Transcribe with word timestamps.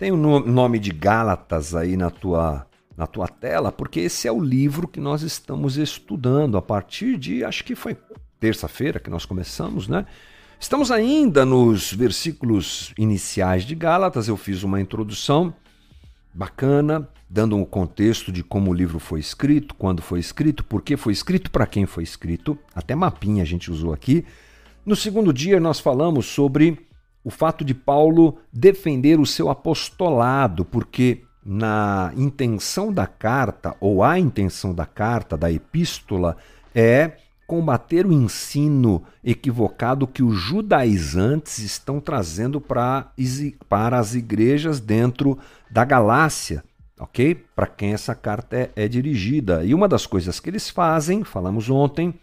tem 0.00 0.10
o 0.10 0.16
nome 0.16 0.78
de 0.78 0.92
Gálatas 0.92 1.74
aí 1.74 1.94
na 1.94 2.08
tua, 2.08 2.66
na 2.96 3.06
tua 3.06 3.28
tela, 3.28 3.70
porque 3.70 4.00
esse 4.00 4.26
é 4.26 4.32
o 4.32 4.40
livro 4.40 4.88
que 4.88 4.98
nós 4.98 5.20
estamos 5.20 5.76
estudando 5.76 6.56
a 6.56 6.62
partir 6.62 7.18
de, 7.18 7.44
acho 7.44 7.62
que 7.62 7.74
foi 7.74 7.94
terça-feira 8.40 8.98
que 8.98 9.10
nós 9.10 9.26
começamos, 9.26 9.88
né? 9.88 10.06
Estamos 10.58 10.90
ainda 10.90 11.44
nos 11.44 11.92
versículos 11.92 12.94
iniciais 12.96 13.64
de 13.64 13.74
Gálatas, 13.74 14.26
eu 14.26 14.38
fiz 14.38 14.62
uma 14.62 14.80
introdução 14.80 15.52
bacana, 16.32 17.06
dando 17.28 17.54
um 17.54 17.64
contexto 17.64 18.32
de 18.32 18.42
como 18.42 18.70
o 18.70 18.74
livro 18.74 18.98
foi 18.98 19.20
escrito, 19.20 19.74
quando 19.74 20.00
foi 20.00 20.18
escrito, 20.18 20.64
por 20.64 20.80
que 20.80 20.96
foi 20.96 21.12
escrito, 21.12 21.50
para 21.50 21.66
quem 21.66 21.84
foi 21.84 22.04
escrito, 22.04 22.58
até 22.74 22.94
mapinha 22.94 23.42
a 23.42 23.46
gente 23.46 23.70
usou 23.70 23.92
aqui. 23.92 24.24
No 24.86 24.96
segundo 24.96 25.30
dia 25.30 25.60
nós 25.60 25.78
falamos 25.78 26.24
sobre 26.24 26.88
o 27.24 27.30
fato 27.30 27.64
de 27.64 27.74
Paulo 27.74 28.38
defender 28.52 29.20
o 29.20 29.26
seu 29.26 29.50
apostolado, 29.50 30.64
porque 30.64 31.22
na 31.44 32.12
intenção 32.16 32.92
da 32.92 33.06
carta, 33.06 33.74
ou 33.80 34.02
a 34.02 34.18
intenção 34.18 34.74
da 34.74 34.86
carta, 34.86 35.36
da 35.36 35.50
epístola, 35.50 36.36
é 36.74 37.12
combater 37.46 38.06
o 38.06 38.12
ensino 38.12 39.02
equivocado 39.24 40.06
que 40.06 40.22
os 40.22 40.36
judaizantes 40.36 41.58
estão 41.58 41.98
trazendo 41.98 42.60
para, 42.60 43.10
as 43.98 44.14
igrejas 44.14 44.78
dentro 44.78 45.36
da 45.68 45.84
Galácia, 45.84 46.62
ok? 46.98 47.34
Para 47.34 47.66
quem 47.66 47.92
essa 47.92 48.14
carta 48.14 48.56
é, 48.56 48.70
é 48.76 48.86
dirigida. 48.86 49.64
E 49.64 49.74
uma 49.74 49.88
das 49.88 50.06
coisas 50.06 50.38
que 50.38 50.48
eles 50.48 50.70
fazem, 50.70 51.24
falamos 51.24 51.68
ontem, 51.68 52.14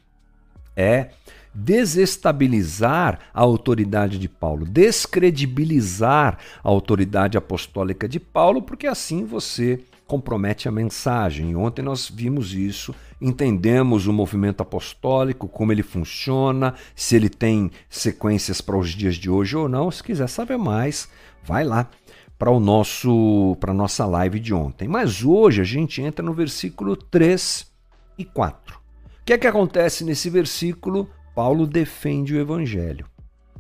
é 0.78 1.10
desestabilizar 1.58 3.20
a 3.34 3.42
autoridade 3.42 4.20
de 4.20 4.30
Paulo, 4.30 4.64
descredibilizar 4.64 6.38
a 6.64 6.70
autoridade 6.70 7.36
apostólica 7.36 8.08
de 8.08 8.20
Paulo, 8.20 8.62
porque 8.62 8.86
assim 8.86 9.26
você 9.26 9.80
compromete 10.06 10.68
a 10.68 10.72
mensagem. 10.72 11.56
Ontem 11.56 11.82
nós 11.82 12.10
vimos 12.10 12.54
isso, 12.54 12.94
entendemos 13.20 14.06
o 14.06 14.14
movimento 14.14 14.62
apostólico, 14.62 15.48
como 15.48 15.72
ele 15.72 15.82
funciona, 15.82 16.76
se 16.96 17.16
ele 17.16 17.28
tem 17.28 17.72
sequências 17.90 18.62
para 18.62 18.78
os 18.78 18.92
dias 18.92 19.16
de 19.16 19.30
hoje 19.30 19.58
ou 19.58 19.68
não. 19.68 19.90
Se 19.90 20.04
quiser 20.04 20.30
saber 20.30 20.58
mais, 20.58 21.10
vai 21.44 21.64
lá 21.64 21.90
para 22.38 22.52
o 22.52 22.60
nosso 22.60 23.58
para 23.60 23.74
nossa 23.74 24.06
live 24.06 24.40
de 24.40 24.54
ontem. 24.54 24.88
Mas 24.88 25.24
hoje 25.24 25.60
a 25.60 25.66
gente 25.66 26.04
entra 26.04 26.24
no 26.24 26.34
versículo 26.34 26.96
3 26.96 27.66
e 28.16 28.24
4. 28.24 28.78
O 28.78 28.80
que 29.26 29.34
é 29.34 29.38
que 29.38 29.48
acontece 29.48 30.06
nesse 30.06 30.30
versículo? 30.30 31.10
Paulo 31.38 31.68
defende 31.68 32.34
o 32.34 32.40
evangelho. 32.40 33.06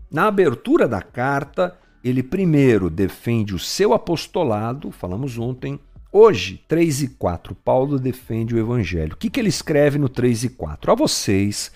Na 0.09 0.25
abertura 0.25 0.87
da 0.87 0.99
carta, 0.99 1.77
ele 2.03 2.23
primeiro 2.23 2.89
defende 2.89 3.53
o 3.53 3.59
seu 3.59 3.93
apostolado, 3.93 4.89
falamos 4.89 5.37
ontem. 5.37 5.79
Hoje, 6.11 6.59
3 6.67 7.03
e 7.03 7.07
4, 7.09 7.53
Paulo 7.53 7.99
defende 7.99 8.55
o 8.55 8.57
evangelho. 8.57 9.13
O 9.13 9.15
que, 9.15 9.29
que 9.29 9.39
ele 9.39 9.49
escreve 9.49 9.99
no 9.99 10.09
3 10.09 10.45
e 10.45 10.49
4? 10.49 10.91
A 10.91 10.95
vocês, 10.95 11.71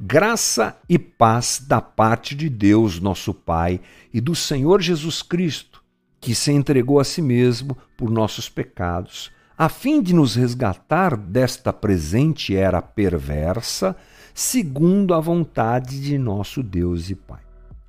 graça 0.00 0.74
e 0.88 0.98
paz 0.98 1.62
da 1.68 1.82
parte 1.82 2.34
de 2.34 2.48
Deus, 2.48 2.98
nosso 2.98 3.34
Pai, 3.34 3.78
e 4.10 4.22
do 4.22 4.34
Senhor 4.34 4.80
Jesus 4.80 5.20
Cristo, 5.20 5.82
que 6.18 6.34
se 6.34 6.50
entregou 6.50 6.98
a 6.98 7.04
si 7.04 7.20
mesmo 7.20 7.76
por 7.94 8.08
nossos 8.08 8.48
pecados, 8.48 9.30
a 9.58 9.68
fim 9.68 10.00
de 10.00 10.14
nos 10.14 10.34
resgatar 10.34 11.14
desta 11.14 11.74
presente 11.74 12.56
era 12.56 12.80
perversa 12.80 13.94
segundo 14.34 15.14
a 15.14 15.20
vontade 15.20 16.00
de 16.00 16.16
nosso 16.18 16.62
Deus 16.62 17.10
e 17.10 17.14
Pai. 17.14 17.42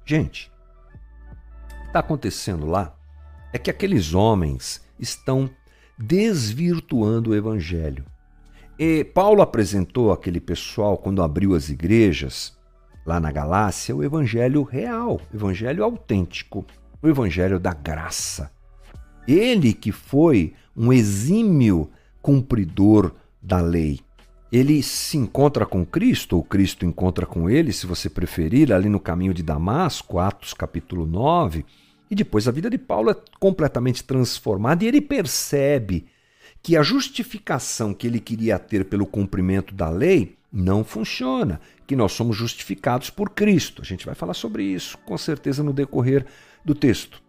Gente, 0.06 0.52
o 1.66 1.82
que 1.82 1.88
está 1.88 2.00
acontecendo 2.00 2.66
lá 2.66 2.96
é 3.54 3.58
que 3.58 3.70
aqueles 3.70 4.14
homens 4.14 4.84
estão 5.00 5.50
desvirtuando 5.98 7.32
o 7.32 7.36
evangelho. 7.36 8.06
E 8.78 9.04
Paulo 9.04 9.42
apresentou 9.42 10.12
aquele 10.12 10.40
pessoal, 10.40 10.98
quando 10.98 11.22
abriu 11.22 11.56
as 11.56 11.70
igrejas, 11.70 12.58
lá 13.06 13.20
na 13.20 13.32
Galácia, 13.32 13.96
o 13.96 14.04
evangelho 14.04 14.64
real, 14.64 15.22
o 15.32 15.36
evangelho 15.36 15.84
autêntico, 15.84 16.66
o 17.02 17.08
evangelho 17.08 17.60
da 17.60 17.74
graça. 17.74 18.52
Ele 19.28 19.74
que 19.74 19.92
foi 19.92 20.54
um 20.76 20.92
exímio 20.92 21.90
cumpridor 22.22 23.14
da 23.42 23.62
lei, 23.62 24.00
ele 24.54 24.84
se 24.84 25.18
encontra 25.18 25.66
com 25.66 25.84
Cristo, 25.84 26.36
ou 26.36 26.44
Cristo 26.44 26.86
encontra 26.86 27.26
com 27.26 27.50
ele, 27.50 27.74
se 27.74 27.88
você 27.88 28.08
preferir, 28.08 28.72
ali 28.72 28.88
no 28.88 29.00
caminho 29.00 29.34
de 29.34 29.42
Damasco, 29.42 30.20
Atos 30.20 30.54
capítulo 30.54 31.08
9, 31.08 31.66
e 32.12 32.14
depois 32.14 32.48
a 32.48 32.52
vida 32.52 32.70
de 32.70 32.78
Paulo 32.78 33.10
é 33.10 33.16
completamente 33.40 34.04
transformada 34.04 34.84
e 34.84 34.88
ele 34.88 35.02
percebe 35.02 36.06
que 36.62 36.78
a 36.78 36.84
justificação 36.84 37.96
que 37.96 38.06
ele 38.06 38.20
queria 38.20 38.60
ter 38.60 38.86
pelo 38.86 39.08
cumprimento 39.08 39.74
da 39.74 39.90
lei 39.90 40.38
não 40.52 40.84
funciona, 40.84 41.60
que 41.88 41.96
nós 41.96 42.12
somos 42.12 42.38
justificados 42.38 43.10
por 43.10 43.32
Cristo. 43.32 43.82
A 43.82 43.86
gente 43.86 44.06
vai 44.06 44.14
falar 44.14 44.36
sobre 44.36 44.64
isso 44.64 45.00
com 45.00 45.18
certeza 45.18 45.64
no 45.64 45.74
decorrer 45.74 46.28
do 46.64 46.76
texto. 46.76 47.24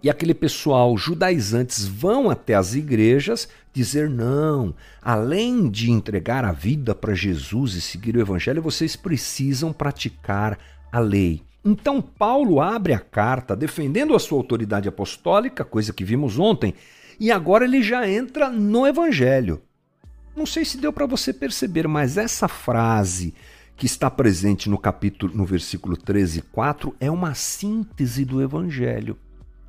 E 0.00 0.08
aquele 0.08 0.32
pessoal 0.32 0.96
judaizantes 0.96 1.86
vão 1.86 2.30
até 2.30 2.54
as 2.54 2.74
igrejas 2.74 3.48
dizer: 3.72 4.08
não, 4.08 4.74
além 5.02 5.68
de 5.68 5.90
entregar 5.90 6.44
a 6.44 6.52
vida 6.52 6.94
para 6.94 7.14
Jesus 7.14 7.74
e 7.74 7.80
seguir 7.80 8.16
o 8.16 8.20
evangelho, 8.20 8.62
vocês 8.62 8.94
precisam 8.94 9.72
praticar 9.72 10.56
a 10.92 11.00
lei. 11.00 11.42
Então, 11.64 12.00
Paulo 12.00 12.60
abre 12.60 12.92
a 12.94 13.00
carta 13.00 13.56
defendendo 13.56 14.14
a 14.14 14.20
sua 14.20 14.38
autoridade 14.38 14.88
apostólica, 14.88 15.64
coisa 15.64 15.92
que 15.92 16.04
vimos 16.04 16.38
ontem, 16.38 16.74
e 17.18 17.32
agora 17.32 17.64
ele 17.64 17.82
já 17.82 18.08
entra 18.08 18.48
no 18.48 18.86
evangelho. 18.86 19.60
Não 20.36 20.46
sei 20.46 20.64
se 20.64 20.78
deu 20.78 20.92
para 20.92 21.06
você 21.06 21.32
perceber, 21.32 21.88
mas 21.88 22.16
essa 22.16 22.46
frase 22.46 23.34
que 23.76 23.86
está 23.86 24.08
presente 24.08 24.70
no 24.70 24.78
capítulo 24.78 25.36
no 25.36 25.44
versículo 25.44 25.96
13 25.96 26.38
e 26.38 26.42
4 26.42 26.94
é 27.00 27.10
uma 27.10 27.34
síntese 27.34 28.24
do 28.24 28.40
evangelho. 28.40 29.18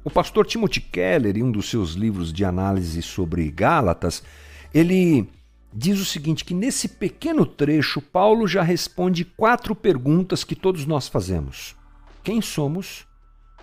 O 0.10 0.12
pastor 0.12 0.44
Timothy 0.48 0.82
Keller, 0.82 1.38
em 1.38 1.44
um 1.44 1.52
dos 1.52 1.70
seus 1.70 1.92
livros 1.92 2.34
de 2.34 2.44
análise 2.44 3.00
sobre 3.04 3.48
Gálatas, 3.52 4.24
ele 4.74 5.30
diz 5.72 6.00
o 6.00 6.06
seguinte: 6.06 6.44
que 6.44 6.56
nesse 6.56 6.88
pequeno 6.88 7.46
trecho, 7.46 8.02
Paulo 8.02 8.48
já 8.48 8.64
responde 8.64 9.24
quatro 9.24 9.76
perguntas 9.76 10.44
que 10.44 10.56
todos 10.56 10.88
nós 10.88 11.08
fazemos: 11.08 11.76
Quem 12.24 12.42
somos? 12.42 13.06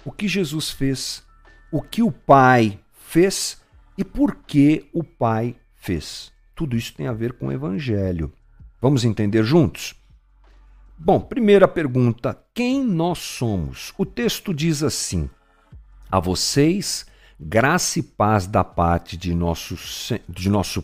O 0.05 0.12
que 0.12 0.29
Jesus 0.29 0.71
fez? 0.71 1.25
O 1.73 1.83
que 1.83 2.01
o 2.01 2.12
Pai 2.12 2.78
fez? 2.93 3.61
E 3.99 4.05
por 4.05 4.37
que 4.37 4.89
o 4.93 5.03
Pai 5.03 5.57
fez? 5.75 6.31
Tudo 6.55 6.77
isso 6.77 6.95
tem 6.95 7.09
a 7.09 7.13
ver 7.13 7.33
com 7.33 7.49
o 7.49 7.53
Evangelho. 7.53 8.33
Vamos 8.81 9.05
entender 9.05 9.43
juntos? 9.43 9.97
Bom, 10.97 11.19
primeira 11.19 11.67
pergunta: 11.67 12.41
quem 12.55 12.84
nós 12.84 13.19
somos? 13.19 13.93
O 13.99 14.07
texto 14.07 14.55
diz 14.55 14.84
assim: 14.84 15.28
a 16.16 16.21
vocês, 16.21 17.06
graça 17.38 17.99
e 17.99 18.03
paz 18.03 18.47
da 18.47 18.65
parte 18.65 19.16
de 19.16 19.34
nosso, 19.34 19.77
de 20.28 20.49
nosso 20.49 20.82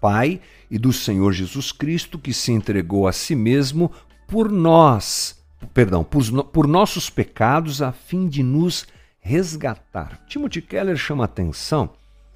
Pai 0.00 0.40
e 0.70 0.78
do 0.78 0.92
Senhor 0.92 1.32
Jesus 1.32 1.72
Cristo, 1.72 2.18
que 2.18 2.32
se 2.32 2.52
entregou 2.52 3.06
a 3.06 3.12
si 3.12 3.34
mesmo 3.34 3.92
por 4.26 4.50
nós, 4.50 5.38
perdão, 5.74 6.02
por, 6.02 6.44
por 6.44 6.66
nossos 6.66 7.10
pecados, 7.10 7.82
a 7.82 7.92
fim 7.92 8.26
de 8.26 8.42
nos 8.42 8.86
resgatar. 9.20 10.24
Timothy 10.26 10.62
Keller 10.62 10.96
chama 10.96 11.24
a 11.24 11.26
atenção 11.26 11.90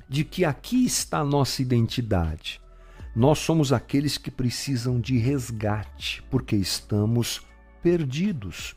de 0.07 0.23
que 0.23 0.45
aqui 0.45 0.85
está 0.85 1.21
a 1.21 1.25
nossa 1.25 1.63
identidade. 1.63 2.61
Nós 3.17 3.39
somos 3.39 3.73
aqueles 3.73 4.19
que 4.19 4.31
precisam 4.31 5.01
de 5.01 5.17
resgate, 5.17 6.23
porque 6.31 6.57
estamos 6.57 7.41
perdidos. 7.83 8.77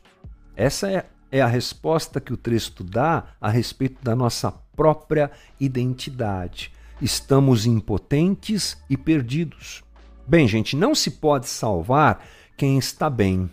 Essa 0.56 0.90
é 0.90 1.06
é 1.30 1.40
a 1.40 1.46
resposta 1.46 2.20
que 2.20 2.32
o 2.32 2.36
texto 2.36 2.82
dá 2.82 3.24
a 3.40 3.48
respeito 3.48 4.02
da 4.02 4.16
nossa 4.16 4.50
própria 4.50 5.30
identidade. 5.60 6.72
Estamos 7.00 7.66
impotentes 7.66 8.76
e 8.88 8.96
perdidos. 8.96 9.84
Bem, 10.26 10.48
gente, 10.48 10.76
não 10.76 10.94
se 10.94 11.12
pode 11.12 11.48
salvar 11.48 12.24
quem 12.56 12.78
está 12.78 13.08
bem. 13.08 13.50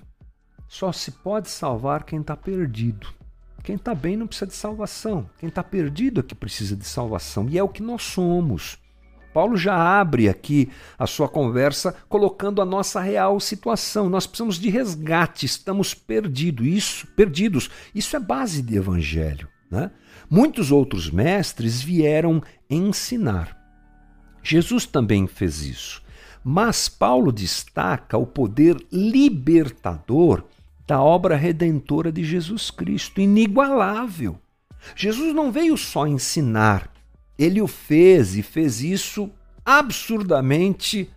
Só 0.67 0.91
se 0.91 1.11
pode 1.11 1.49
salvar 1.49 2.03
quem 2.03 2.21
está 2.21 2.35
perdido. 2.35 3.13
Quem 3.63 3.75
está 3.75 3.95
bem 3.95 4.15
não 4.15 4.27
precisa 4.27 4.47
de 4.47 4.55
salvação. 4.55 5.29
Quem 5.39 5.49
está 5.49 5.63
perdido 5.63 6.19
é 6.19 6.23
que 6.23 6.35
precisa 6.35 6.75
de 6.75 6.85
salvação. 6.85 7.47
E 7.49 7.57
é 7.57 7.63
o 7.63 7.69
que 7.69 7.81
nós 7.81 8.03
somos. 8.03 8.77
Paulo 9.35 9.57
já 9.57 9.75
abre 9.75 10.29
aqui 10.29 10.69
a 10.97 11.05
sua 11.05 11.27
conversa 11.27 11.93
colocando 12.07 12.61
a 12.61 12.65
nossa 12.65 13.01
real 13.01 13.37
situação. 13.41 14.09
Nós 14.09 14.25
precisamos 14.25 14.57
de 14.57 14.69
resgate, 14.69 15.45
estamos 15.45 15.93
perdidos. 15.93 16.65
Isso, 16.65 17.07
perdidos. 17.17 17.69
Isso 17.93 18.15
é 18.15 18.19
base 18.21 18.61
de 18.61 18.77
evangelho. 18.77 19.49
Né? 19.69 19.91
Muitos 20.29 20.71
outros 20.71 21.11
mestres 21.11 21.81
vieram 21.81 22.41
ensinar. 22.69 23.57
Jesus 24.41 24.85
também 24.85 25.27
fez 25.27 25.61
isso. 25.63 26.01
Mas 26.41 26.87
Paulo 26.87 27.29
destaca 27.29 28.17
o 28.17 28.25
poder 28.25 28.77
libertador 28.89 30.45
da 30.87 31.01
obra 31.01 31.35
redentora 31.35 32.09
de 32.09 32.23
Jesus 32.23 32.71
Cristo, 32.71 33.19
inigualável. 33.19 34.39
Jesus 34.95 35.35
não 35.35 35.51
veio 35.51 35.75
só 35.75 36.07
ensinar, 36.07 36.89
ele 37.37 37.61
o 37.61 37.67
fez 37.67 38.35
e 38.35 38.41
fez 38.41 38.81
isso 38.81 39.29
absurdamente 39.63 41.09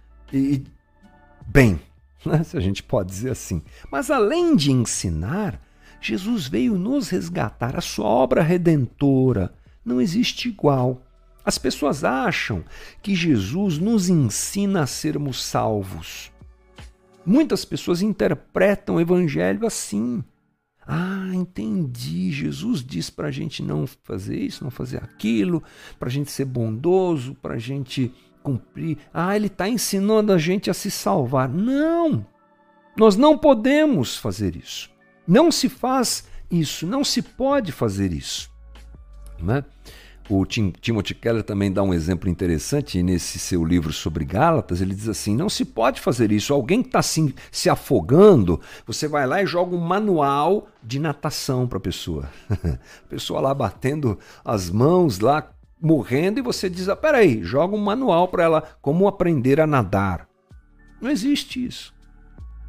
bem, 1.46 1.80
né? 2.24 2.42
se 2.44 2.56
a 2.56 2.60
gente 2.60 2.82
pode 2.82 3.10
dizer 3.10 3.30
assim. 3.30 3.62
Mas 3.90 4.10
além 4.10 4.56
de 4.56 4.72
ensinar, 4.72 5.60
Jesus 6.00 6.46
veio 6.46 6.78
nos 6.78 7.08
resgatar. 7.08 7.76
A 7.76 7.80
sua 7.80 8.06
obra 8.06 8.42
redentora 8.42 9.52
não 9.84 10.00
existe 10.00 10.48
igual. 10.48 11.02
As 11.44 11.56
pessoas 11.56 12.04
acham 12.04 12.64
que 13.02 13.14
Jesus 13.14 13.78
nos 13.78 14.08
ensina 14.08 14.82
a 14.82 14.86
sermos 14.86 15.42
salvos. 15.42 16.30
Muitas 17.24 17.64
pessoas 17.64 18.02
interpretam 18.02 18.96
o 18.96 19.00
evangelho 19.00 19.66
assim. 19.66 20.22
Ah, 20.90 21.28
entendi. 21.34 22.32
Jesus 22.32 22.82
diz 22.82 23.10
para 23.10 23.28
a 23.28 23.30
gente 23.30 23.62
não 23.62 23.86
fazer 23.86 24.38
isso, 24.38 24.64
não 24.64 24.70
fazer 24.70 24.96
aquilo, 24.96 25.62
para 25.98 26.08
a 26.08 26.10
gente 26.10 26.30
ser 26.30 26.46
bondoso, 26.46 27.36
para 27.42 27.54
a 27.54 27.58
gente 27.58 28.10
cumprir. 28.42 28.96
Ah, 29.12 29.36
ele 29.36 29.48
está 29.48 29.68
ensinando 29.68 30.32
a 30.32 30.38
gente 30.38 30.70
a 30.70 30.74
se 30.74 30.90
salvar. 30.90 31.46
Não! 31.46 32.26
Nós 32.96 33.16
não 33.16 33.36
podemos 33.36 34.16
fazer 34.16 34.56
isso. 34.56 34.90
Não 35.26 35.52
se 35.52 35.68
faz 35.68 36.26
isso, 36.50 36.86
não 36.86 37.04
se 37.04 37.20
pode 37.20 37.70
fazer 37.70 38.10
isso. 38.10 38.50
Né? 39.38 39.62
O 40.30 40.44
Tim, 40.44 40.72
Timothy 40.78 41.14
Keller 41.14 41.42
também 41.42 41.72
dá 41.72 41.82
um 41.82 41.94
exemplo 41.94 42.28
interessante 42.28 43.02
nesse 43.02 43.38
seu 43.38 43.64
livro 43.64 43.92
sobre 43.92 44.26
Gálatas. 44.26 44.82
Ele 44.82 44.94
diz 44.94 45.08
assim: 45.08 45.34
não 45.34 45.48
se 45.48 45.64
pode 45.64 46.00
fazer 46.00 46.30
isso. 46.30 46.52
Alguém 46.52 46.82
que 46.82 46.88
está 46.88 46.98
assim, 46.98 47.32
se 47.50 47.70
afogando, 47.70 48.60
você 48.86 49.08
vai 49.08 49.26
lá 49.26 49.42
e 49.42 49.46
joga 49.46 49.74
um 49.74 49.80
manual 49.80 50.68
de 50.82 50.98
natação 50.98 51.66
para 51.66 51.78
a 51.78 51.80
pessoa. 51.80 52.28
a 52.50 52.78
pessoa 53.08 53.40
lá 53.40 53.54
batendo 53.54 54.18
as 54.44 54.68
mãos, 54.68 55.18
lá 55.18 55.50
morrendo, 55.80 56.40
e 56.40 56.42
você 56.42 56.68
diz: 56.68 56.90
ah, 56.90 56.96
peraí, 56.96 57.42
joga 57.42 57.74
um 57.74 57.80
manual 57.80 58.28
para 58.28 58.44
ela 58.44 58.62
como 58.82 59.08
aprender 59.08 59.58
a 59.58 59.66
nadar. 59.66 60.28
Não 61.00 61.10
existe 61.10 61.64
isso. 61.64 61.94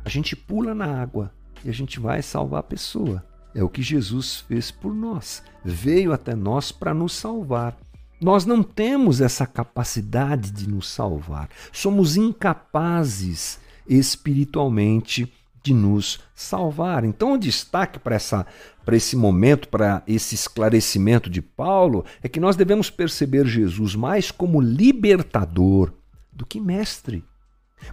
A 0.06 0.10
gente 0.10 0.34
pula 0.34 0.74
na 0.74 1.02
água 1.02 1.34
e 1.66 1.70
a 1.70 1.74
gente 1.74 2.00
vai 2.00 2.22
salvar 2.22 2.62
a 2.62 2.64
pessoa. 2.64 3.24
É 3.54 3.64
o 3.64 3.70
que 3.70 3.82
Jesus 3.82 4.42
fez 4.48 4.72
por 4.72 4.94
nós. 4.94 5.44
Veio 5.64 6.14
até 6.14 6.36
nós 6.36 6.72
para 6.72 6.94
nos 6.94 7.14
salvar. 7.14 7.78
Nós 8.22 8.46
não 8.46 8.62
temos 8.62 9.22
essa 9.22 9.46
capacidade 9.46 10.52
de 10.52 10.68
nos 10.68 10.90
salvar. 10.90 11.50
Somos 11.72 12.18
incapazes 12.18 13.60
espiritualmente 13.88 15.32
de 15.64 15.74
nos 15.74 16.20
salvar. 16.36 17.04
Então, 17.04 17.34
o 17.34 17.38
destaque 17.38 18.00
para 18.00 18.16
essa 18.16 18.46
para 18.90 18.98
esse 18.98 19.16
momento, 19.16 19.68
para 19.68 20.02
esse 20.08 20.34
esclarecimento 20.34 21.30
de 21.30 21.44
Paulo, 21.44 22.04
é 22.24 22.28
que 22.28 22.40
nós 22.40 22.56
devemos 22.56 22.90
perceber 22.90 23.46
Jesus 23.46 23.94
mais 23.94 24.32
como 24.32 24.60
libertador 24.60 25.94
do 26.34 26.44
que 26.44 26.60
mestre. 26.60 27.24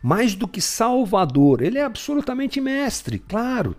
Mais 0.02 0.34
do 0.34 0.48
que 0.48 0.58
salvador, 0.58 1.60
ele 1.60 1.76
é 1.76 1.84
absolutamente 1.84 2.62
mestre, 2.62 3.18
claro, 3.18 3.76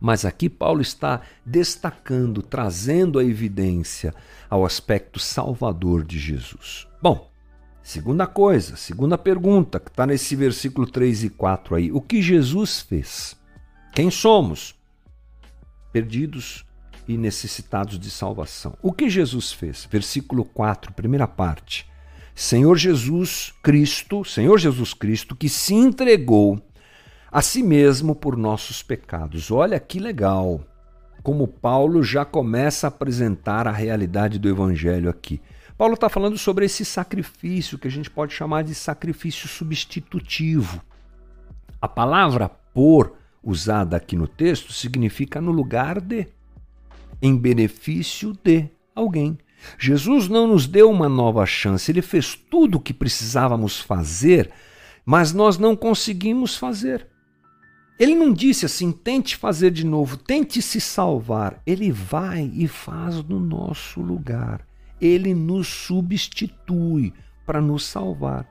mas 0.00 0.24
aqui 0.24 0.48
Paulo 0.48 0.80
está 0.80 1.20
destacando, 1.44 2.42
trazendo 2.42 3.18
a 3.18 3.24
evidência 3.24 4.14
ao 4.48 4.64
aspecto 4.64 5.18
salvador 5.18 6.04
de 6.04 6.18
Jesus. 6.18 6.86
Bom, 7.02 7.30
segunda 7.82 8.26
coisa, 8.26 8.76
segunda 8.76 9.16
pergunta, 9.16 9.80
que 9.80 9.90
está 9.90 10.06
nesse 10.06 10.36
versículo 10.36 10.86
3 10.86 11.24
e 11.24 11.30
4 11.30 11.74
aí. 11.74 11.92
O 11.92 12.00
que 12.00 12.20
Jesus 12.20 12.80
fez? 12.80 13.36
Quem 13.92 14.10
somos? 14.10 14.74
Perdidos 15.92 16.64
e 17.08 17.16
necessitados 17.16 17.98
de 17.98 18.10
salvação. 18.10 18.76
O 18.82 18.92
que 18.92 19.08
Jesus 19.08 19.52
fez? 19.52 19.88
Versículo 19.90 20.44
4, 20.44 20.92
primeira 20.92 21.26
parte. 21.26 21.88
Senhor 22.34 22.76
Jesus 22.76 23.54
Cristo, 23.62 24.22
Senhor 24.22 24.58
Jesus 24.58 24.92
Cristo, 24.92 25.34
que 25.34 25.48
se 25.48 25.72
entregou 25.72 26.60
a 27.36 27.42
si 27.42 27.62
mesmo 27.62 28.14
por 28.14 28.34
nossos 28.34 28.82
pecados. 28.82 29.50
Olha 29.50 29.78
que 29.78 30.00
legal! 30.00 30.62
Como 31.22 31.46
Paulo 31.46 32.02
já 32.02 32.24
começa 32.24 32.86
a 32.86 32.88
apresentar 32.88 33.68
a 33.68 33.70
realidade 33.70 34.38
do 34.38 34.48
Evangelho 34.48 35.10
aqui. 35.10 35.42
Paulo 35.76 35.92
está 35.92 36.08
falando 36.08 36.38
sobre 36.38 36.64
esse 36.64 36.82
sacrifício 36.82 37.76
que 37.76 37.88
a 37.88 37.90
gente 37.90 38.08
pode 38.08 38.32
chamar 38.32 38.64
de 38.64 38.74
sacrifício 38.74 39.46
substitutivo. 39.46 40.80
A 41.78 41.86
palavra 41.86 42.48
por, 42.72 43.18
usada 43.44 43.98
aqui 43.98 44.16
no 44.16 44.26
texto, 44.26 44.72
significa 44.72 45.38
no 45.38 45.52
lugar 45.52 46.00
de, 46.00 46.26
em 47.20 47.36
benefício 47.36 48.32
de 48.42 48.66
alguém. 48.94 49.36
Jesus 49.78 50.26
não 50.26 50.46
nos 50.46 50.66
deu 50.66 50.90
uma 50.90 51.06
nova 51.06 51.44
chance, 51.44 51.92
ele 51.92 52.00
fez 52.00 52.34
tudo 52.34 52.76
o 52.78 52.80
que 52.80 52.94
precisávamos 52.94 53.78
fazer, 53.78 54.50
mas 55.04 55.34
nós 55.34 55.58
não 55.58 55.76
conseguimos 55.76 56.56
fazer. 56.56 57.06
Ele 57.98 58.14
não 58.14 58.32
disse 58.32 58.66
assim, 58.66 58.92
tente 58.92 59.36
fazer 59.36 59.70
de 59.70 59.84
novo, 59.84 60.16
tente 60.16 60.60
se 60.60 60.80
salvar. 60.80 61.62
Ele 61.66 61.90
vai 61.90 62.50
e 62.52 62.68
faz 62.68 63.22
no 63.22 63.40
nosso 63.40 64.00
lugar. 64.00 64.66
Ele 65.00 65.34
nos 65.34 65.66
substitui 65.66 67.12
para 67.46 67.60
nos 67.60 67.86
salvar. 67.86 68.46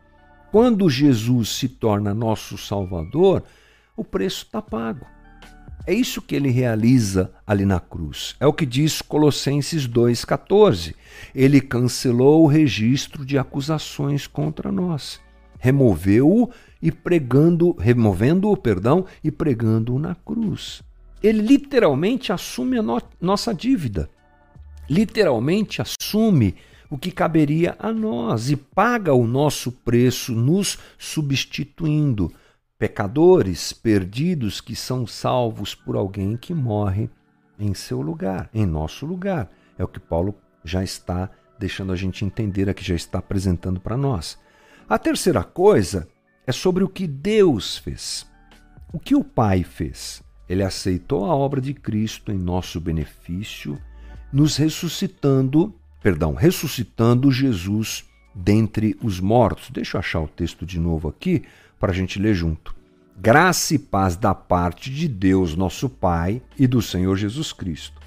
Quando 0.52 0.90
Jesus 0.90 1.50
se 1.50 1.68
torna 1.68 2.14
nosso 2.14 2.58
Salvador, 2.58 3.44
o 3.96 4.04
preço 4.04 4.46
está 4.46 4.62
pago. 4.62 5.06
É 5.88 5.94
isso 5.94 6.22
que 6.22 6.36
ele 6.36 6.50
realiza 6.50 7.32
ali 7.46 7.64
na 7.66 7.80
cruz. 7.80 8.36
É 8.40 8.48
o 8.48 8.54
que 8.54 8.66
diz 8.66 9.04
Colossenses 9.04 9.88
2,14. 9.88 10.96
Ele 11.34 11.62
cancelou 11.62 12.44
o 12.44 12.48
registro 12.48 13.24
de 13.24 13.38
acusações 13.38 14.26
contra 14.26 14.72
nós, 14.72 15.22
removeu-o 15.66 16.52
e 16.80 16.92
pregando, 16.92 17.76
removendo-o, 17.80 18.56
perdão, 18.56 19.06
e 19.24 19.32
pregando-o 19.32 19.98
na 19.98 20.14
cruz. 20.14 20.84
Ele 21.24 21.42
literalmente 21.42 22.32
assume 22.32 22.78
a 22.78 22.84
no 22.84 23.02
nossa 23.20 23.52
dívida. 23.52 24.08
Literalmente 24.88 25.82
assume 25.82 26.56
o 26.88 27.00
que 27.00 27.12
caberia 27.12 27.76
a 27.80 27.92
nós 27.92 28.52
e 28.52 28.56
paga 28.56 29.12
o 29.16 29.26
nosso 29.26 29.72
preço, 29.72 30.34
nos 30.36 30.78
substituindo. 31.00 32.32
Pecadores 32.78 33.74
perdidos 33.74 34.62
que 34.62 34.76
são 34.76 35.08
salvos 35.08 35.74
por 35.74 35.96
alguém 35.96 36.38
que 36.38 36.54
morre 36.54 37.10
em 37.58 37.74
seu 37.74 38.02
lugar, 38.02 38.52
em 38.54 38.68
nosso 38.68 39.04
lugar. 39.04 39.50
É 39.80 39.84
o 39.84 39.88
que 39.88 40.00
Paulo 40.00 40.36
já 40.64 40.84
está 40.84 41.32
deixando 41.58 41.92
a 41.92 41.96
gente 41.96 42.24
entender 42.24 42.70
aqui, 42.70 42.84
já 42.84 42.94
está 42.94 43.18
apresentando 43.18 43.80
para 43.80 43.98
nós. 43.98 44.38
A 44.88 45.00
terceira 45.00 45.44
coisa 45.44 46.08
é 46.46 46.52
sobre 46.52 46.84
o 46.84 46.90
que 46.90 47.08
Deus 47.08 47.76
fez. 47.76 48.28
O 48.94 49.00
que 49.00 49.16
o 49.16 49.24
Pai 49.24 49.64
fez? 49.64 50.22
Ele 50.48 50.62
aceitou 50.62 51.26
a 51.26 51.36
obra 51.36 51.60
de 51.60 51.74
Cristo 51.74 52.32
em 52.32 52.38
nosso 52.38 52.80
benefício, 52.80 53.82
nos 54.32 54.58
ressuscitando, 54.58 55.74
perdão, 56.04 56.36
ressuscitando 56.36 57.32
Jesus 57.32 58.06
dentre 58.36 58.96
os 59.02 59.20
mortos. 59.20 59.72
Deixa 59.72 59.98
eu 59.98 60.00
achar 60.00 60.20
o 60.20 60.28
texto 60.28 60.68
de 60.68 60.80
novo 60.80 61.08
aqui 61.08 61.42
para 61.80 61.92
a 61.92 61.96
gente 61.96 62.20
ler 62.20 62.36
junto. 62.36 62.76
Graça 63.18 63.74
e 63.74 63.80
paz 63.80 64.16
da 64.16 64.36
parte 64.36 64.92
de 64.92 65.08
Deus, 65.08 65.56
nosso 65.56 65.90
Pai, 65.90 66.44
e 66.60 66.68
do 66.68 66.80
Senhor 66.80 67.16
Jesus 67.16 67.52
Cristo, 67.52 68.00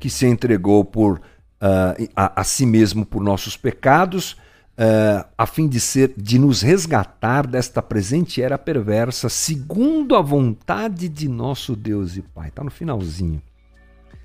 que 0.00 0.10
se 0.10 0.26
entregou 0.26 0.84
por 0.84 1.18
uh, 1.18 2.10
a, 2.16 2.40
a 2.40 2.42
si 2.42 2.66
mesmo 2.66 3.06
por 3.06 3.22
nossos 3.22 3.56
pecados 3.56 4.36
uh, 4.78 5.28
a 5.36 5.46
fim 5.46 5.68
de 5.68 5.80
ser 5.80 6.14
de 6.16 6.38
nos 6.38 6.62
resgatar 6.62 7.46
desta 7.46 7.82
presente 7.82 8.42
era 8.42 8.58
perversa, 8.58 9.28
segundo 9.28 10.16
a 10.16 10.20
vontade 10.20 11.08
de 11.08 11.28
nosso 11.28 11.74
Deus 11.74 12.16
e 12.16 12.22
Pai. 12.22 12.48
Está 12.48 12.62
no 12.62 12.70
finalzinho. 12.70 13.42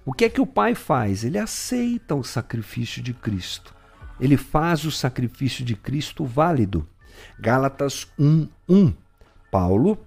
O 0.06 0.14
que 0.14 0.26
é 0.26 0.30
que 0.30 0.42
o 0.42 0.48
Pai 0.48 0.76
faz? 0.76 1.24
Ele 1.24 1.38
aceita 1.38 2.16
o 2.16 2.24
sacrifício 2.24 3.02
de 3.02 3.14
Cristo. 3.14 3.76
Ele 4.20 4.38
faz 4.38 4.84
o 4.86 4.92
sacrifício 4.92 5.64
de 5.64 5.76
Cristo 5.76 6.26
válido. 6.26 6.88
Gálatas 7.40 8.08
1:1. 8.18 8.94
Paulo, 9.52 9.98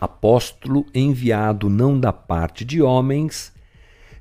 apóstolo 0.00 0.86
enviado 0.94 1.68
não 1.68 1.98
da 1.98 2.12
parte 2.12 2.64
de 2.64 2.80
homens, 2.80 3.52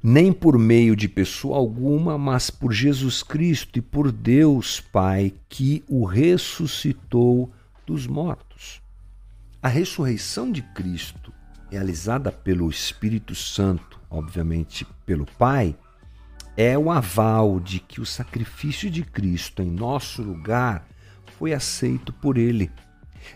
nem 0.03 0.33
por 0.33 0.57
meio 0.57 0.95
de 0.95 1.07
pessoa 1.07 1.57
alguma, 1.57 2.17
mas 2.17 2.49
por 2.49 2.71
Jesus 2.71 3.21
Cristo 3.21 3.77
e 3.77 3.81
por 3.81 4.11
Deus 4.11 4.79
Pai, 4.79 5.33
que 5.47 5.83
o 5.87 6.05
ressuscitou 6.05 7.51
dos 7.85 8.07
mortos. 8.07 8.81
A 9.61 9.67
ressurreição 9.67 10.51
de 10.51 10.61
Cristo, 10.61 11.31
realizada 11.69 12.31
pelo 12.31 12.69
Espírito 12.69 13.35
Santo, 13.35 13.99
obviamente 14.09 14.87
pelo 15.05 15.25
Pai, 15.37 15.75
é 16.57 16.77
o 16.77 16.89
aval 16.89 17.59
de 17.59 17.79
que 17.79 18.01
o 18.01 18.05
sacrifício 18.05 18.89
de 18.89 19.03
Cristo 19.03 19.61
em 19.61 19.69
nosso 19.69 20.23
lugar 20.23 20.87
foi 21.37 21.53
aceito 21.53 22.11
por 22.11 22.37
Ele. 22.37 22.71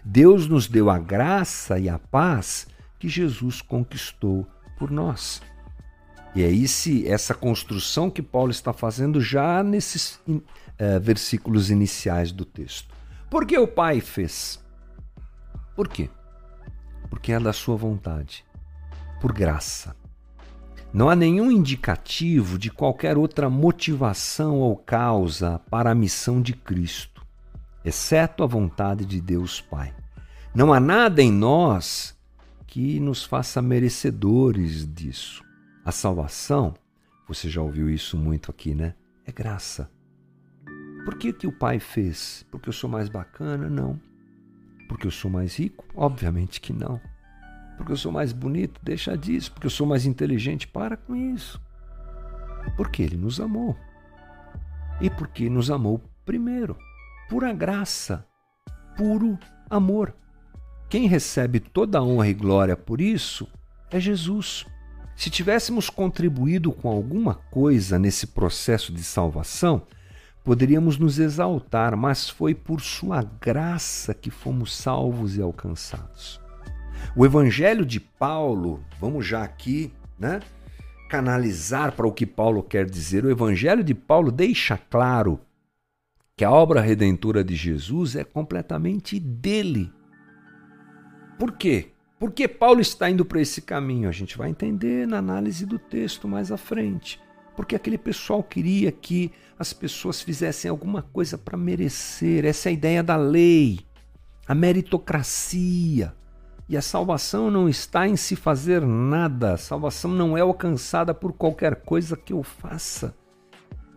Deus 0.04 0.48
nos 0.48 0.68
deu 0.68 0.90
a 0.90 0.98
graça 0.98 1.78
e 1.80 1.88
a 1.88 2.00
paz 2.00 2.68
que 3.00 3.08
Jesus 3.08 3.62
conquistou 3.62 4.48
por 4.78 4.90
nós. 4.90 5.42
E 6.36 6.44
é 6.44 6.52
esse, 6.52 7.08
essa 7.08 7.34
construção 7.34 8.10
que 8.10 8.22
Paulo 8.22 8.52
está 8.52 8.74
fazendo 8.74 9.22
já 9.22 9.64
nesses 9.64 10.20
uh, 10.28 10.42
versículos 11.02 11.72
iniciais 11.72 12.34
do 12.34 12.44
texto. 12.44 12.94
Por 13.30 13.46
que 13.46 13.58
o 13.58 13.66
Pai 13.66 14.02
fez? 14.02 14.60
Por 15.76 15.88
quê? 15.88 16.10
Porque 17.10 17.32
é 17.32 17.40
da 17.40 17.54
sua 17.54 17.78
vontade, 17.78 18.44
por 19.22 19.32
graça. 19.32 19.96
Não 20.94 21.10
há 21.10 21.16
nenhum 21.16 21.50
indicativo 21.50 22.58
de 22.58 22.70
qualquer 22.70 23.18
outra 23.18 23.50
motivação 23.50 24.60
ou 24.60 24.76
causa 24.76 25.60
para 25.70 25.92
a 25.92 25.96
missão 25.96 26.42
de 26.42 26.54
Cristo, 26.54 27.26
exceto 27.84 28.44
a 28.44 28.48
vontade 28.48 29.06
de 29.06 29.22
Deus 29.22 29.62
Pai. 29.62 29.94
Não 30.54 30.74
há 30.74 30.80
nada 30.80 31.22
em 31.22 31.32
nós 31.32 32.16
que 32.68 33.00
nos 33.00 33.24
faça 33.24 33.62
merecedores 33.62 34.86
disso. 34.94 35.44
A 35.86 35.92
salvação, 35.92 36.74
você 37.28 37.48
já 37.48 37.62
ouviu 37.62 37.88
isso 37.92 38.18
muito 38.18 38.50
aqui, 38.50 38.74
né? 38.74 38.96
É 39.24 39.32
graça. 39.32 39.88
Por 41.06 41.16
que, 41.16 41.32
que 41.32 41.46
o 41.46 41.52
pai 41.52 41.80
fez? 41.80 42.44
Porque 42.50 42.68
eu 42.68 42.74
sou 42.74 42.90
mais 42.90 43.08
bacana? 43.08 43.70
Não. 43.70 44.02
Porque 44.90 45.06
eu 45.06 45.12
sou 45.12 45.30
mais 45.30 45.60
rico? 45.60 45.86
Obviamente 45.96 46.60
que 46.60 46.74
não. 46.74 47.00
Porque 47.78 47.92
eu 47.92 47.98
sou 47.98 48.12
mais 48.12 48.34
bonito? 48.34 48.82
Deixa 48.84 49.16
disso. 49.16 49.52
Porque 49.52 49.68
eu 49.68 49.72
sou 49.72 49.86
mais 49.86 50.08
inteligente? 50.08 50.68
Para 50.68 50.98
com 50.98 51.16
isso. 51.16 51.62
Porque 52.76 53.04
ele 53.04 53.16
nos 53.16 53.40
amou. 53.40 53.78
E 55.00 55.08
porque 55.08 55.52
nos 55.52 55.70
amou 55.70 56.02
primeiro. 56.26 56.76
Pura 57.30 57.54
graça. 57.54 58.26
Puro 58.98 59.38
amor. 59.70 60.16
Quem 60.90 61.08
recebe 61.08 61.60
toda 61.60 62.00
a 62.00 62.04
honra 62.04 62.28
e 62.28 62.34
glória 62.34 62.76
por 62.76 63.00
isso 63.00 63.48
é 63.92 64.00
Jesus. 64.00 64.66
Se 65.16 65.30
tivéssemos 65.30 65.90
contribuído 65.90 66.72
com 66.72 66.90
alguma 66.90 67.36
coisa 67.36 67.98
nesse 67.98 68.28
processo 68.28 68.92
de 68.92 69.04
salvação, 69.04 69.84
poderíamos 70.44 70.98
nos 70.98 71.20
exaltar, 71.20 71.96
mas 71.96 72.30
foi 72.30 72.54
por 72.54 72.82
Sua 72.82 73.24
graça 73.24 74.14
que 74.14 74.30
fomos 74.30 74.76
salvos 74.76 75.38
e 75.38 75.42
alcançados. 75.42 76.40
O 77.16 77.26
Evangelho 77.26 77.86
de 77.86 78.00
Paulo, 78.00 78.84
vamos 79.00 79.26
já 79.26 79.44
aqui, 79.44 79.92
né? 80.20 80.42
Canalizar 81.10 81.94
para 81.94 82.08
o 82.08 82.12
que 82.12 82.26
Paulo 82.26 82.62
quer 82.62 82.90
dizer. 82.90 83.24
O 83.26 83.32
Evangelho 83.32 83.84
de 83.84 83.94
Paulo 83.94 84.32
deixa 84.32 84.78
claro 84.78 85.40
que 86.36 86.44
a 86.44 86.52
obra 86.52 86.82
redentora 86.82 87.44
de 87.44 87.56
Jesus 87.56 88.16
é 88.16 88.24
completamente 88.24 89.20
dele. 89.20 89.92
Por 91.40 91.54
quê? 91.54 91.95
Por 92.18 92.32
que 92.32 92.48
Paulo 92.48 92.80
está 92.80 93.10
indo 93.10 93.26
para 93.26 93.42
esse 93.42 93.62
caminho? 93.62 94.08
A 94.08 94.12
gente 94.12 94.38
vai 94.38 94.50
entender 94.50 95.06
na 95.06 95.18
análise 95.18 95.66
do 95.66 95.78
texto 95.78 96.28
mais 96.28 96.52
à 96.52 96.58
frente. 96.58 97.22
Porque 97.56 97.76
aquele 97.76 97.98
pessoal 97.98 98.42
queria 98.42 98.92
que 98.92 99.32
as 99.60 99.74
pessoas 99.74 100.22
fizessem 100.22 100.70
alguma 100.70 101.02
coisa 101.02 101.38
para 101.38 101.58
merecer. 101.58 102.46
Essa 102.46 102.70
é 102.70 102.72
a 102.72 102.74
ideia 102.74 103.04
da 103.04 103.18
lei, 103.18 103.80
a 104.48 104.56
meritocracia. 104.56 106.14
E 106.68 106.76
a 106.76 106.82
salvação 106.82 107.52
não 107.52 107.70
está 107.70 108.08
em 108.08 108.16
se 108.16 108.36
fazer 108.36 108.82
nada. 108.82 109.54
A 109.54 109.58
salvação 109.58 110.12
não 110.12 110.38
é 110.38 110.42
alcançada 110.42 111.14
por 111.14 111.34
qualquer 111.34 111.76
coisa 111.82 112.16
que 112.16 112.34
eu 112.34 112.42
faça. 112.44 113.16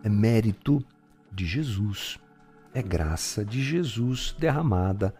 É 0.03 0.09
mérito 0.09 0.83
de 1.31 1.45
Jesus. 1.45 2.19
É 2.73 2.81
graça 2.81 3.43
de 3.45 3.61
Jesus 3.61 4.35
derramada 4.37 5.15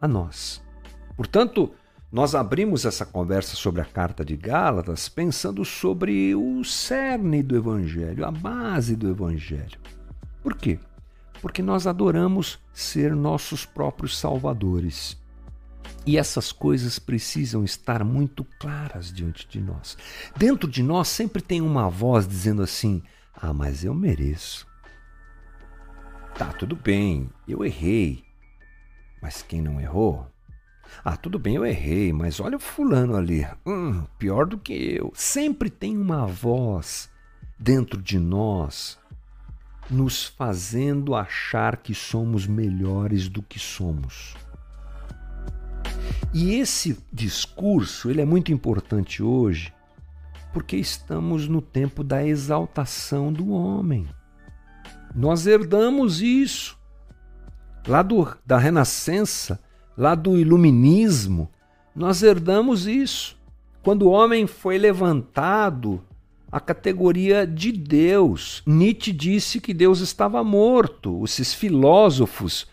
a 0.00 0.08
nós. 0.08 0.64
Portanto, 1.16 1.72
nós 2.14 2.36
abrimos 2.36 2.84
essa 2.84 3.04
conversa 3.04 3.56
sobre 3.56 3.80
a 3.80 3.84
carta 3.84 4.24
de 4.24 4.36
Gálatas 4.36 5.08
pensando 5.08 5.64
sobre 5.64 6.32
o 6.32 6.62
cerne 6.62 7.42
do 7.42 7.56
Evangelho, 7.56 8.24
a 8.24 8.30
base 8.30 8.94
do 8.94 9.10
Evangelho. 9.10 9.80
Por 10.40 10.54
quê? 10.54 10.78
Porque 11.42 11.60
nós 11.60 11.88
adoramos 11.88 12.60
ser 12.72 13.16
nossos 13.16 13.66
próprios 13.66 14.16
salvadores. 14.16 15.20
E 16.06 16.16
essas 16.16 16.52
coisas 16.52 17.00
precisam 17.00 17.64
estar 17.64 18.04
muito 18.04 18.44
claras 18.60 19.12
diante 19.12 19.48
de 19.48 19.60
nós. 19.60 19.98
Dentro 20.36 20.70
de 20.70 20.84
nós 20.84 21.08
sempre 21.08 21.42
tem 21.42 21.60
uma 21.60 21.90
voz 21.90 22.28
dizendo 22.28 22.62
assim: 22.62 23.02
Ah, 23.34 23.52
mas 23.52 23.82
eu 23.82 23.92
mereço. 23.92 24.68
Tá, 26.38 26.52
tudo 26.52 26.76
bem, 26.76 27.28
eu 27.48 27.64
errei. 27.64 28.22
Mas 29.20 29.42
quem 29.42 29.60
não 29.60 29.80
errou 29.80 30.32
ah, 31.02 31.16
tudo 31.16 31.38
bem, 31.38 31.56
eu 31.56 31.64
errei, 31.64 32.12
mas 32.12 32.40
olha 32.40 32.56
o 32.56 32.60
fulano 32.60 33.16
ali. 33.16 33.46
Hum, 33.66 34.04
pior 34.18 34.46
do 34.46 34.58
que 34.58 34.72
eu. 34.72 35.12
Sempre 35.14 35.70
tem 35.70 35.96
uma 35.96 36.26
voz 36.26 37.08
dentro 37.58 38.00
de 38.00 38.18
nós 38.18 38.98
nos 39.90 40.24
fazendo 40.24 41.14
achar 41.14 41.76
que 41.76 41.94
somos 41.94 42.46
melhores 42.46 43.28
do 43.28 43.42
que 43.42 43.58
somos. 43.58 44.34
E 46.32 46.54
esse 46.54 46.98
discurso, 47.12 48.10
ele 48.10 48.20
é 48.20 48.24
muito 48.24 48.52
importante 48.52 49.22
hoje, 49.22 49.72
porque 50.52 50.76
estamos 50.76 51.48
no 51.48 51.60
tempo 51.60 52.02
da 52.02 52.24
exaltação 52.24 53.32
do 53.32 53.50
homem. 53.50 54.08
Nós 55.14 55.46
herdamos 55.46 56.20
isso. 56.20 56.78
Lá 57.86 58.02
do, 58.02 58.34
da 58.44 58.58
Renascença, 58.58 59.60
lá 59.96 60.14
do 60.14 60.36
iluminismo, 60.36 61.50
nós 61.94 62.22
herdamos 62.22 62.86
isso. 62.86 63.36
Quando 63.82 64.02
o 64.02 64.10
homem 64.10 64.46
foi 64.46 64.78
levantado 64.78 66.02
à 66.50 66.58
categoria 66.58 67.46
de 67.46 67.70
Deus, 67.70 68.62
Nietzsche 68.66 69.12
disse 69.12 69.60
que 69.60 69.74
Deus 69.74 70.00
estava 70.00 70.42
morto. 70.42 71.22
Esses 71.24 71.52
filósofos, 71.52 72.66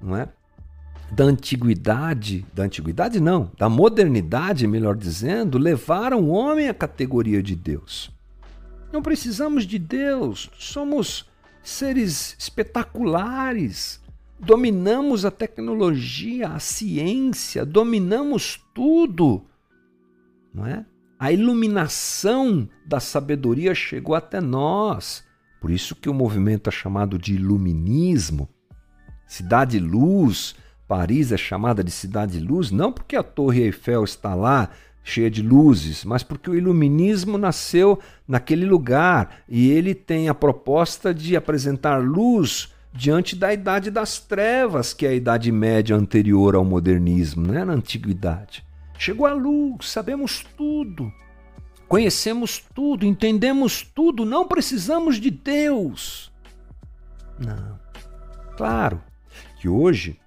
não 0.00 0.16
é? 0.16 0.28
Da 1.10 1.24
antiguidade, 1.24 2.44
da 2.52 2.64
antiguidade 2.64 3.20
não, 3.20 3.50
da 3.56 3.68
modernidade, 3.68 4.66
melhor 4.66 4.96
dizendo, 4.96 5.58
levaram 5.58 6.22
o 6.24 6.30
homem 6.30 6.68
à 6.68 6.74
categoria 6.74 7.42
de 7.42 7.54
Deus. 7.54 8.10
Não 8.92 9.02
precisamos 9.02 9.66
de 9.66 9.78
Deus, 9.78 10.50
somos 10.58 11.28
seres 11.62 12.36
espetaculares, 12.38 14.00
dominamos 14.44 15.24
a 15.24 15.30
tecnologia, 15.30 16.48
a 16.48 16.58
ciência, 16.58 17.64
dominamos 17.64 18.60
tudo, 18.74 19.42
não 20.52 20.66
é? 20.66 20.84
A 21.18 21.32
iluminação 21.32 22.68
da 22.84 23.00
sabedoria 23.00 23.74
chegou 23.74 24.14
até 24.14 24.40
nós. 24.40 25.24
Por 25.60 25.70
isso 25.70 25.94
que 25.94 26.08
o 26.08 26.14
movimento 26.14 26.68
é 26.68 26.72
chamado 26.72 27.18
de 27.18 27.34
iluminismo. 27.34 28.48
Cidade 29.26 29.78
Luz, 29.78 30.54
Paris 30.86 31.32
é 31.32 31.36
chamada 31.38 31.82
de 31.82 31.90
Cidade 31.90 32.38
Luz, 32.38 32.70
não 32.70 32.92
porque 32.92 33.16
a 33.16 33.22
Torre 33.22 33.62
Eiffel 33.62 34.04
está 34.04 34.34
lá 34.34 34.68
cheia 35.02 35.30
de 35.30 35.42
luzes, 35.42 36.04
mas 36.04 36.22
porque 36.22 36.50
o 36.50 36.54
iluminismo 36.54 37.38
nasceu 37.38 37.98
naquele 38.26 38.64
lugar 38.64 39.42
e 39.48 39.70
ele 39.70 39.94
tem 39.94 40.28
a 40.28 40.34
proposta 40.34 41.14
de 41.14 41.36
apresentar 41.36 42.02
luz 42.02 42.73
diante 42.94 43.34
da 43.34 43.52
idade 43.52 43.90
das 43.90 44.20
trevas, 44.20 44.94
que 44.94 45.04
é 45.04 45.10
a 45.10 45.14
idade 45.14 45.50
média 45.50 45.96
anterior 45.96 46.54
ao 46.54 46.64
modernismo, 46.64 47.44
né? 47.50 47.64
na 47.64 47.72
antiguidade. 47.72 48.64
Chegou 48.96 49.26
a 49.26 49.32
luz, 49.32 49.90
sabemos 49.90 50.46
tudo, 50.56 51.12
conhecemos 51.88 52.64
tudo, 52.72 53.04
entendemos 53.04 53.82
tudo, 53.82 54.24
não 54.24 54.46
precisamos 54.46 55.16
de 55.16 55.30
Deus. 55.30 56.32
Não. 57.36 57.78
Claro 58.56 59.02
que 59.60 59.68
hoje 59.68 60.20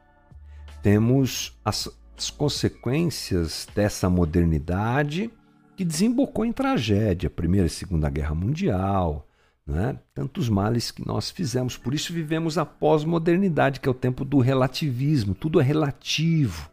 temos 0.84 1.58
as, 1.64 1.90
as 2.18 2.30
consequências 2.30 3.66
dessa 3.74 4.10
modernidade 4.10 5.32
que 5.78 5.86
desembocou 5.86 6.44
em 6.44 6.52
tragédia, 6.52 7.30
Primeira 7.30 7.68
e 7.68 7.70
Segunda 7.70 8.10
Guerra 8.10 8.36
Mundial, 8.36 9.27
né? 9.68 10.00
tantos 10.14 10.48
males 10.48 10.90
que 10.90 11.06
nós 11.06 11.30
fizemos. 11.30 11.76
Por 11.76 11.94
isso 11.94 12.14
vivemos 12.14 12.58
a 12.58 12.66
pós-modernidade, 12.66 13.80
que 13.80 13.90
é 13.90 13.92
o 13.92 13.96
tempo 13.96 14.24
do 14.24 14.40
relativismo. 14.40 15.36
Tudo 15.36 15.60
é 15.60 15.64
relativo. 15.64 16.70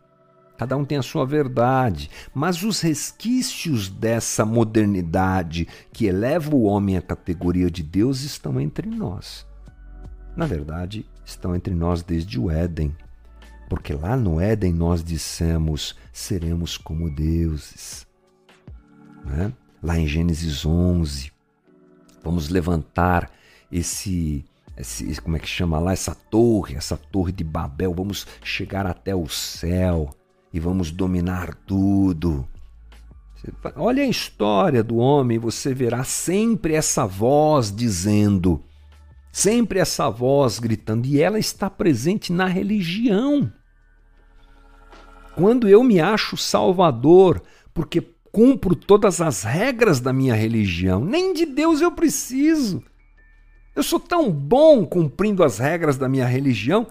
Cada 0.57 0.77
um 0.77 0.85
tem 0.85 0.97
a 0.97 1.03
sua 1.03 1.27
verdade. 1.27 2.09
Mas 2.33 2.63
os 2.63 2.81
resquícios 2.81 3.89
dessa 3.89 4.45
modernidade 4.45 5.67
que 5.93 6.07
eleva 6.07 6.55
o 6.55 6.63
homem 6.63 6.97
à 6.97 7.03
categoria 7.03 7.69
de 7.69 7.83
Deus 7.83 8.23
estão 8.23 8.61
entre 8.61 8.89
nós. 8.89 9.45
Na 10.37 10.47
verdade, 10.47 11.05
estão 11.25 11.57
entre 11.57 11.75
nós 11.75 12.03
desde 12.03 12.39
o 12.39 12.49
Éden. 12.49 12.95
Porque 13.69 13.93
lá 13.93 14.17
no 14.17 14.41
Éden 14.41 14.73
nós 14.73 15.03
dissemos: 15.03 15.97
seremos 16.13 16.77
como 16.77 17.11
deuses. 17.11 18.07
Né? 19.25 19.53
Lá 19.83 19.99
em 19.99 20.07
Gênesis 20.07 20.65
11, 20.65 21.34
Vamos 22.25 22.49
levantar 22.49 23.31
esse, 23.71 24.45
esse, 24.77 25.21
como 25.21 25.37
é 25.37 25.39
que 25.39 25.47
chama 25.47 25.79
lá, 25.79 25.93
essa 25.93 26.15
torre, 26.15 26.75
essa 26.75 26.97
torre 26.97 27.33
de 27.33 27.45
Babel. 27.45 27.93
Vamos 27.95 28.27
chegar 28.43 28.87
até 28.87 29.15
o 29.15 29.29
céu 29.29 30.11
e 30.53 30.59
vamos 30.59 30.91
dominar 30.91 31.55
tudo. 31.55 32.49
Olha 33.77 34.03
a 34.03 34.07
história 34.07 34.83
do 34.83 34.97
homem, 34.97 35.39
você 35.39 35.75
verá 35.75 36.03
sempre 36.03 36.75
essa 36.75 37.07
voz 37.07 37.71
dizendo, 37.75 38.63
sempre 39.31 39.79
essa 39.79 40.09
voz 40.09 40.59
gritando, 40.59 41.07
e 41.07 41.21
ela 41.21 41.39
está 41.39 41.69
presente 41.69 42.33
na 42.33 42.47
religião. 42.47 43.53
Quando 45.35 45.69
eu 45.69 45.83
me 45.83 46.01
acho 46.01 46.37
salvador, 46.37 47.43
porque 47.75 48.14
cumpro 48.35 48.75
todas 48.75 49.21
as 49.21 49.45
regras 49.45 50.01
da 50.01 50.13
minha 50.13 50.35
religião, 50.35 51.05
nem 51.05 51.33
de 51.33 51.47
Deus 51.47 51.81
eu 51.81 51.93
preciso. 51.93 52.83
Eu 53.77 53.83
sou 53.85 54.01
tão 54.01 54.29
bom 54.33 54.85
cumprindo 54.85 55.45
as 55.45 55.59
regras 55.59 55.97
da 55.97 56.09
minha 56.09 56.27
religião 56.27 56.89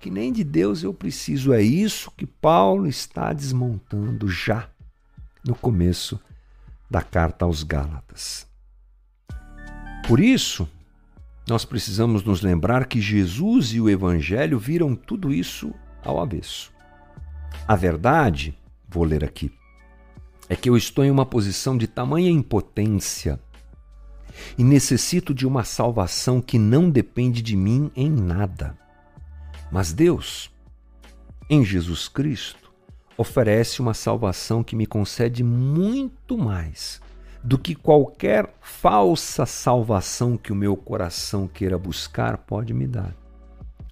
que 0.00 0.10
nem 0.10 0.32
de 0.32 0.42
Deus 0.42 0.82
eu 0.82 0.94
preciso. 0.94 1.52
É 1.52 1.60
isso 1.60 2.10
que 2.16 2.24
Paulo 2.24 2.86
está 2.86 3.34
desmontando 3.34 4.26
já 4.26 4.70
no 5.44 5.54
começo 5.54 6.18
da 6.90 7.02
carta 7.02 7.44
aos 7.44 7.62
Gálatas. 7.62 8.46
Por 10.08 10.18
isso, 10.18 10.66
nós 11.46 11.66
precisamos 11.66 12.24
nos 12.24 12.40
lembrar 12.40 12.86
que 12.86 13.02
Jesus 13.02 13.74
e 13.74 13.82
o 13.82 13.90
Evangelho 13.90 14.58
viram 14.58 14.94
tudo 14.94 15.30
isso 15.30 15.74
ao 16.02 16.18
avesso. 16.18 16.72
A 17.68 17.76
verdade, 17.76 18.56
vou 18.88 19.04
ler 19.04 19.22
aqui, 19.22 19.52
é 20.48 20.56
que 20.56 20.68
eu 20.68 20.76
estou 20.76 21.04
em 21.04 21.10
uma 21.10 21.26
posição 21.26 21.76
de 21.76 21.86
tamanha 21.86 22.30
impotência 22.30 23.40
e 24.56 24.64
necessito 24.64 25.34
de 25.34 25.46
uma 25.46 25.64
salvação 25.64 26.40
que 26.40 26.58
não 26.58 26.90
depende 26.90 27.42
de 27.42 27.56
mim 27.56 27.90
em 27.96 28.10
nada. 28.10 28.76
Mas 29.70 29.92
Deus, 29.92 30.50
em 31.50 31.64
Jesus 31.64 32.08
Cristo, 32.08 32.70
oferece 33.16 33.80
uma 33.80 33.94
salvação 33.94 34.62
que 34.62 34.76
me 34.76 34.86
concede 34.86 35.42
muito 35.42 36.36
mais 36.36 37.00
do 37.42 37.58
que 37.58 37.74
qualquer 37.74 38.52
falsa 38.60 39.46
salvação 39.46 40.36
que 40.36 40.52
o 40.52 40.56
meu 40.56 40.76
coração 40.76 41.48
queira 41.48 41.78
buscar 41.78 42.38
pode 42.38 42.74
me 42.74 42.86
dar. 42.86 43.14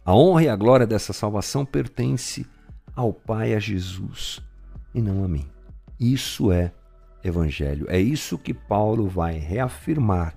A 0.04 0.14
honra 0.14 0.42
e 0.42 0.48
a 0.48 0.56
glória 0.56 0.86
dessa 0.86 1.12
salvação 1.12 1.64
pertence 1.64 2.46
ao 2.94 3.12
Pai, 3.12 3.54
a 3.54 3.58
Jesus, 3.58 4.40
e 4.94 5.00
não 5.00 5.24
a 5.24 5.28
mim. 5.28 5.53
Isso 6.04 6.52
é 6.52 6.70
evangelho. 7.24 7.86
É 7.88 7.98
isso 7.98 8.36
que 8.36 8.52
Paulo 8.52 9.08
vai 9.08 9.38
reafirmar, 9.38 10.36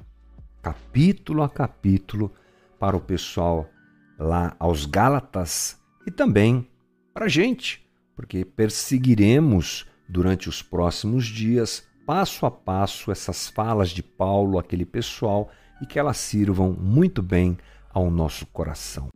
capítulo 0.62 1.44
a 1.44 1.50
capítulo, 1.50 2.32
para 2.80 2.96
o 2.96 3.02
pessoal 3.02 3.70
lá 4.18 4.56
aos 4.60 4.86
Gálatas 4.86 5.78
e 6.06 6.12
também 6.12 6.66
para 7.14 7.26
a 7.26 7.28
gente, 7.28 7.86
porque 8.16 8.46
perseguiremos 8.46 9.86
durante 10.08 10.48
os 10.48 10.62
próximos 10.62 11.26
dias, 11.26 11.86
passo 12.06 12.46
a 12.46 12.52
passo, 12.52 13.12
essas 13.12 13.50
falas 13.50 13.90
de 13.90 14.02
Paulo 14.02 14.58
àquele 14.58 14.86
pessoal 14.86 15.52
e 15.82 15.86
que 15.86 16.00
elas 16.00 16.16
sirvam 16.16 16.72
muito 16.72 17.22
bem 17.22 17.58
ao 17.94 18.10
nosso 18.10 18.46
coração. 18.46 19.10